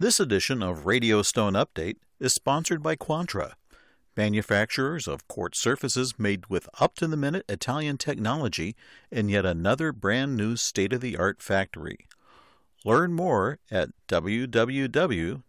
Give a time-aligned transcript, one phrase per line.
[0.00, 3.54] This edition of Radio Stone Update is sponsored by Quantra,
[4.16, 8.76] manufacturers of quartz surfaces made with up to the minute Italian technology
[9.10, 12.06] in yet another brand new state of the art factory.
[12.84, 15.42] Learn more at www.quantra.in.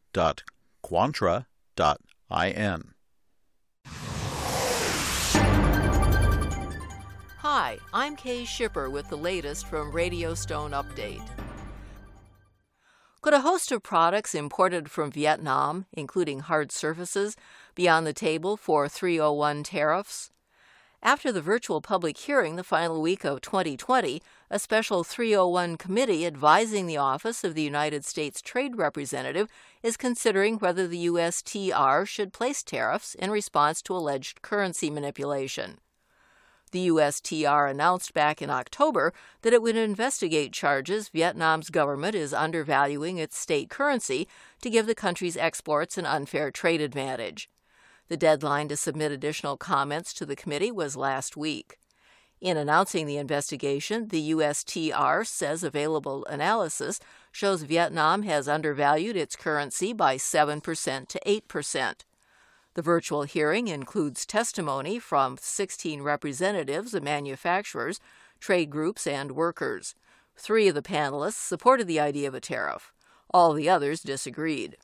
[7.37, 11.21] Hi, I'm Kay Shipper with the latest from Radio Stone Update.
[13.21, 17.35] Could a host of products imported from Vietnam, including hard surfaces,
[17.75, 20.31] be on the table for 301 tariffs?
[21.03, 26.87] After the virtual public hearing the final week of 2020, a special 301 committee advising
[26.87, 29.49] the Office of the United States Trade Representative
[29.83, 35.79] is considering whether the USTR should place tariffs in response to alleged currency manipulation.
[36.71, 43.17] The USTR announced back in October that it would investigate charges Vietnam's government is undervaluing
[43.17, 44.27] its state currency
[44.61, 47.49] to give the country's exports an unfair trade advantage.
[48.07, 51.77] The deadline to submit additional comments to the committee was last week.
[52.41, 56.99] In announcing the investigation, the USTR says available analysis
[57.31, 61.93] shows Vietnam has undervalued its currency by 7% to 8%.
[62.75, 67.99] The virtual hearing includes testimony from 16 representatives of manufacturers,
[68.39, 69.95] trade groups, and workers.
[70.37, 72.93] Three of the panelists supported the idea of a tariff.
[73.31, 74.77] All the others disagreed.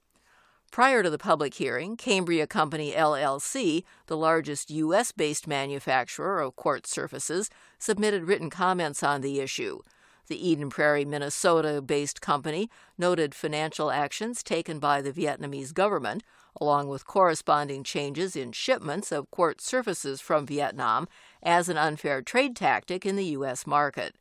[0.71, 5.13] Prior to the public hearing, Cambria Company LLC, the largest U.S.
[5.13, 9.79] based manufacturer of quartz surfaces, submitted written comments on the issue.
[10.27, 16.23] The Eden Prairie, Minnesota based company noted financial actions taken by the Vietnamese government
[16.59, 21.07] along with corresponding changes in shipments of quartz surfaces from Vietnam,
[21.43, 23.67] as an unfair trade tactic in the U.S.
[23.67, 24.15] market.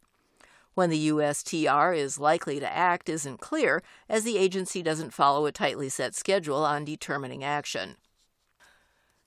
[0.74, 5.52] When the USTR is likely to act isn't clear, as the agency doesn't follow a
[5.52, 7.96] tightly set schedule on determining action.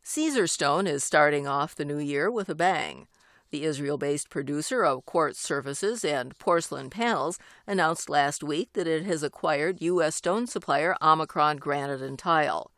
[0.04, 3.08] Caesarstone is starting off the new year with a bang.
[3.50, 9.06] The Israel based producer of quartz surfaces and porcelain panels announced last week that it
[9.06, 10.16] has acquired U.S.
[10.16, 12.72] stone supplier Omicron Granite and Tile.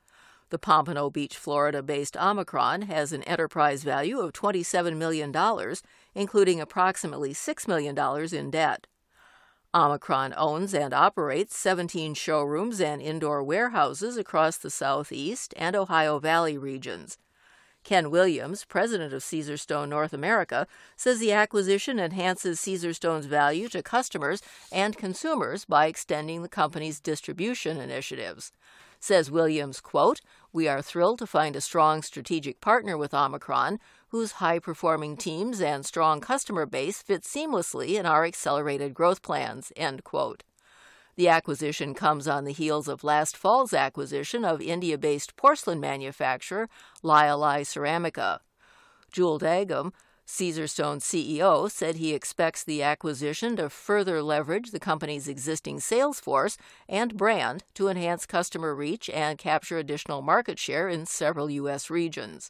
[0.50, 5.34] The Pompano Beach, Florida based Omicron has an enterprise value of $27 million,
[6.16, 7.98] including approximately $6 million
[8.34, 8.88] in debt.
[9.74, 16.58] Omicron owns and operates 17 showrooms and indoor warehouses across the Southeast and Ohio Valley
[16.58, 17.20] regions.
[17.84, 24.42] Ken Williams, president of Caesarstone North America, says the acquisition enhances Caesarstone's value to customers
[24.72, 28.52] and consumers by extending the company's distribution initiatives.
[29.00, 30.20] Says Williams, quote,
[30.52, 33.80] We are thrilled to find a strong strategic partner with Omicron,
[34.10, 39.72] whose high performing teams and strong customer base fit seamlessly in our accelerated growth plans,
[39.78, 40.44] end quote.
[41.20, 46.70] The acquisition comes on the heels of last fall's acquisition of India based porcelain manufacturer
[47.04, 48.40] Lioli Ceramica.
[49.12, 49.92] Yuval Dagim,
[50.26, 56.56] Caesarstone CEO said he expects the acquisition to further leverage the company's existing sales force
[56.88, 61.90] and brand to enhance customer reach and capture additional market share in several U.S.
[61.90, 62.50] regions.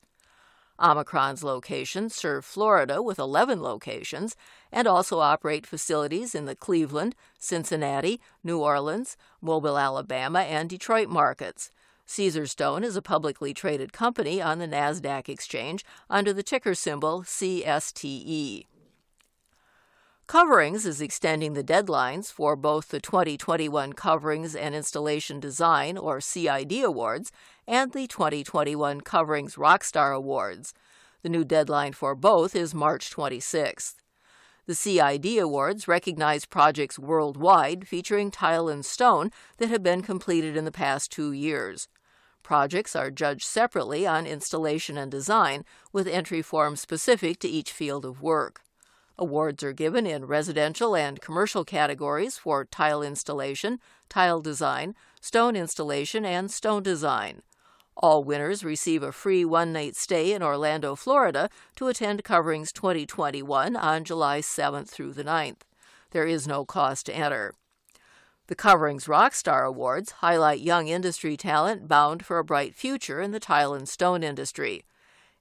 [0.81, 4.35] Omicron's locations serve Florida with 11 locations
[4.71, 11.71] and also operate facilities in the Cleveland, Cincinnati, New Orleans, Mobile, Alabama, and Detroit markets.
[12.07, 18.65] Caesarstone is a publicly traded company on the NASDAQ exchange under the ticker symbol CSTE.
[20.29, 26.83] Coverings is extending the deadlines for both the 2021 Coverings and Installation Design, or CID
[26.83, 27.31] Awards,
[27.67, 30.71] and the 2021 Coverings Rockstar Awards.
[31.23, 33.95] The new deadline for both is March 26th.
[34.67, 40.63] The CID Awards recognize projects worldwide featuring tile and stone that have been completed in
[40.63, 41.87] the past two years.
[42.43, 48.05] Projects are judged separately on installation and design, with entry forms specific to each field
[48.05, 48.61] of work.
[49.21, 56.23] Awards are given in residential and commercial categories for tile installation, tile design, stone installation,
[56.23, 57.41] and stone design.
[57.97, 63.75] All winners receive a free one night stay in Orlando, Florida to attend Coverings 2021
[63.75, 65.63] on July 7th through the 9th.
[66.11, 67.55] There is no cost to enter.
[68.47, 73.39] The Coverings Rockstar Awards highlight young industry talent bound for a bright future in the
[73.41, 74.85] tile and stone industry.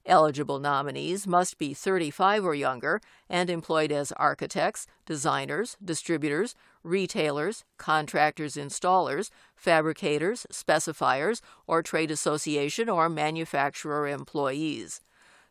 [0.09, 8.55] Eligible nominees must be 35 or younger and employed as architects, designers, distributors, retailers, contractors,
[8.55, 14.99] installers, fabricators, specifiers, or trade association or manufacturer employees.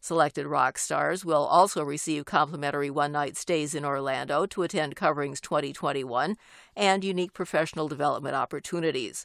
[0.00, 5.40] Selected rock stars will also receive complimentary one night stays in Orlando to attend Coverings
[5.40, 6.36] 2021
[6.74, 9.24] and unique professional development opportunities.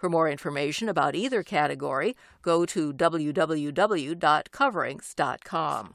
[0.00, 5.94] For more information about either category, go to www.coverings.com.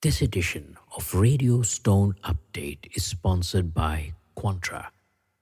[0.00, 4.86] This edition of Radio Stone Update is sponsored by Quantra,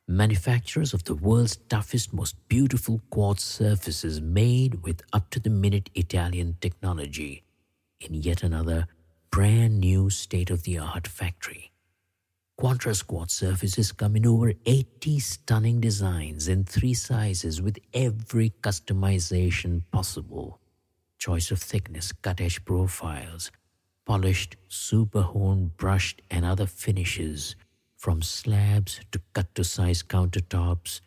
[0.08, 5.90] manufacturers of the world's toughest, most beautiful quartz surfaces made with up to the minute
[5.94, 7.44] Italian technology
[8.00, 8.88] in yet another
[9.30, 11.71] brand new state of the art factory.
[12.62, 19.82] Quantra quartz surfaces come in over 80 stunning designs in three sizes with every customization
[19.90, 20.60] possible.
[21.18, 23.50] Choice of thickness, cut edge profiles,
[24.06, 27.56] polished, super honed, brushed, and other finishes
[27.96, 31.00] from slabs to cut to size countertops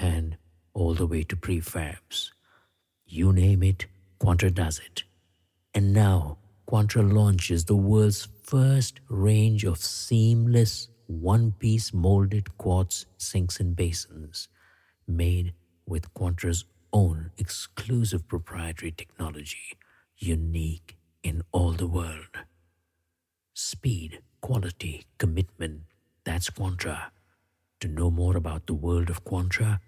[0.00, 0.36] and
[0.74, 2.32] all the way to prefabs.
[3.06, 3.86] You name it,
[4.18, 5.04] Quantra does it.
[5.72, 6.38] And now,
[6.68, 14.48] Quantra launches the world's first range of seamless one piece molded quartz sinks and basins
[15.06, 15.52] made
[15.86, 19.76] with Quantra's own exclusive proprietary technology,
[20.18, 22.36] unique in all the world.
[23.54, 25.82] Speed, quality, commitment
[26.24, 27.10] that's Quantra.
[27.80, 29.80] To know more about the world of Quantra,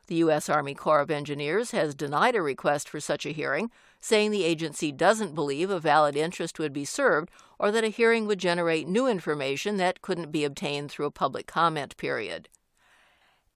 [0.06, 0.48] The U.S.
[0.48, 4.92] Army Corps of Engineers has denied a request for such a hearing, saying the agency
[4.92, 9.08] doesn't believe a valid interest would be served or that a hearing would generate new
[9.08, 12.48] information that couldn't be obtained through a public comment period.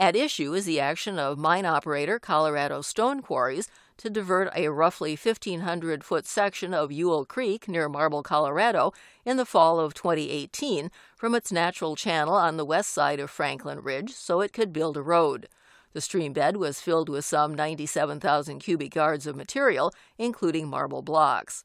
[0.01, 5.17] At issue is the action of mine operator Colorado Stone Quarries to divert a roughly
[5.17, 8.93] 1,500 foot section of Yule Creek near Marble, Colorado,
[9.25, 13.81] in the fall of 2018 from its natural channel on the west side of Franklin
[13.81, 15.49] Ridge so it could build a road.
[15.93, 21.65] The stream bed was filled with some 97,000 cubic yards of material, including marble blocks.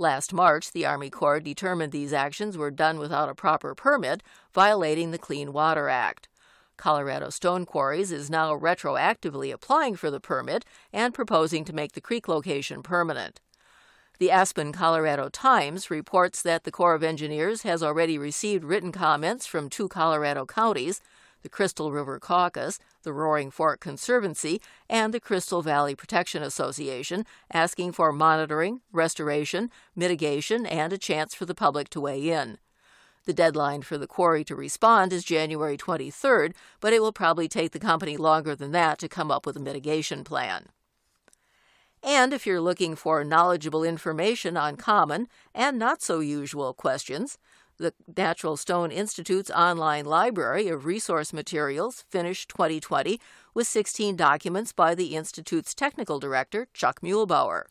[0.00, 4.22] Last March, the Army Corps determined these actions were done without a proper permit,
[4.54, 6.29] violating the Clean Water Act.
[6.80, 12.00] Colorado Stone Quarries is now retroactively applying for the permit and proposing to make the
[12.00, 13.38] creek location permanent.
[14.18, 19.46] The Aspen, Colorado Times reports that the Corps of Engineers has already received written comments
[19.46, 21.00] from two Colorado counties
[21.42, 27.92] the Crystal River Caucus, the Roaring Fork Conservancy, and the Crystal Valley Protection Association, asking
[27.92, 32.58] for monitoring, restoration, mitigation, and a chance for the public to weigh in.
[33.26, 37.72] The deadline for the quarry to respond is January 23rd, but it will probably take
[37.72, 40.68] the company longer than that to come up with a mitigation plan.
[42.02, 47.36] And if you're looking for knowledgeable information on common and not so usual questions,
[47.76, 53.20] the Natural Stone Institute's online library of resource materials finished 2020
[53.54, 57.64] with 16 documents by the Institute's technical director, Chuck Muehlbauer.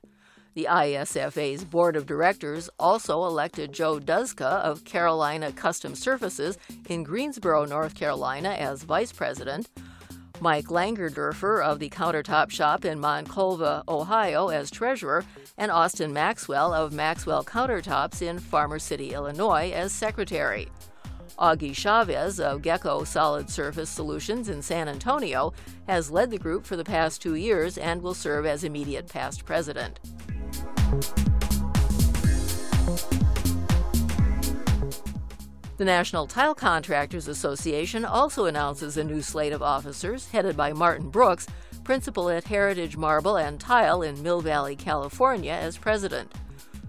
[0.57, 6.57] The ISFA's board of directors also elected Joe Duzka of Carolina Custom Surfaces
[6.89, 9.69] in Greensboro, North Carolina, as vice president,
[10.41, 15.27] Mike Langerdorfer of the Countertop Shop in Monclova, Ohio, as treasurer,
[15.59, 20.69] and Austin Maxwell of Maxwell Countertops in Farmer City, Illinois, as secretary.
[21.39, 25.53] Augie Chavez of Gecko Solid Surface Solutions in San Antonio
[25.87, 29.45] has led the group for the past two years and will serve as immediate past
[29.45, 30.01] president.
[35.77, 41.11] The National Tile Contractors Association also announces a new slate of officers headed by Martin
[41.11, 41.49] Brooks,
[41.83, 46.33] principal at Heritage Marble and Tile in Mill Valley, California, as president.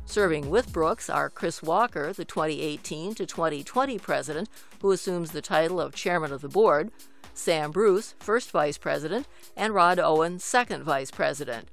[0.05, 4.47] Serving with Brooks are Chris Walker, the 2018 to 2020 president,
[4.81, 6.91] who assumes the title of chairman of the board,
[7.33, 11.67] Sam Bruce, first vice president, and Rod Owen, second vice president.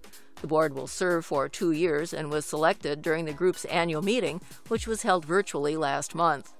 [0.44, 4.42] The board will serve for two years and was selected during the group's annual meeting,
[4.68, 6.52] which was held virtually last month.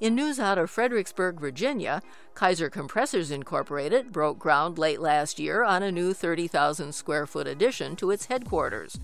[0.00, 2.02] In news out of Fredericksburg, Virginia,
[2.34, 7.94] Kaeser Compressors Incorporated broke ground late last year on a new 30,000 square foot addition
[7.94, 8.98] to its headquarters.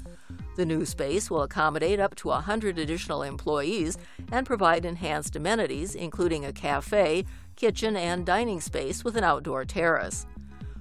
[0.57, 3.99] The new space will accommodate up to 100 additional employees
[4.31, 7.25] and provide enhanced amenities, including a cafe,
[7.57, 10.27] kitchen, and dining space with an outdoor terrace.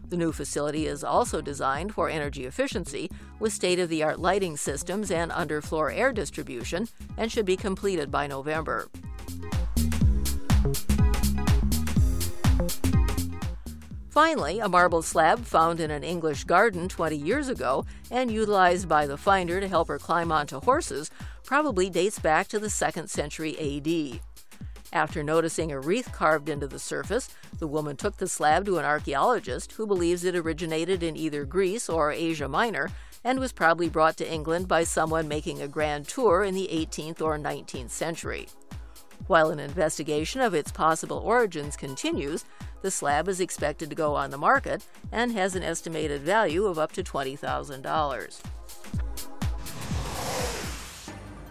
[0.10, 4.58] The new facility is also designed for energy efficiency with state of the art lighting
[4.58, 6.88] systems and underfloor air distribution
[7.18, 8.88] and should be completed by November.
[14.14, 19.08] Finally, a marble slab found in an English garden 20 years ago and utilized by
[19.08, 21.10] the finder to help her climb onto horses
[21.44, 24.22] probably dates back to the 2nd century AD.
[24.94, 28.86] After noticing a wreath carved into the surface, the woman took the slab to an
[28.86, 32.92] archaeologist who believes it originated in either Greece or Asia Minor
[33.24, 37.24] and was probably brought to England by someone making a grand tour in the 18th
[37.24, 38.48] or 19th century.
[39.26, 42.46] While an investigation of its possible origins continues,
[42.84, 46.78] the slab is expected to go on the market and has an estimated value of
[46.78, 48.42] up to $20,000.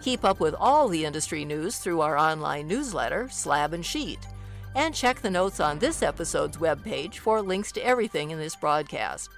[0.03, 4.19] Keep up with all the industry news through our online newsletter, Slab and Sheet.
[4.75, 9.29] And check the notes on this episode's webpage for links to everything in this broadcast.